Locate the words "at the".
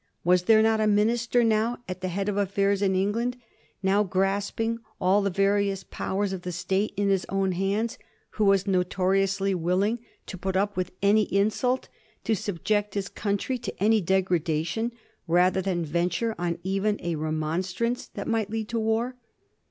1.87-2.07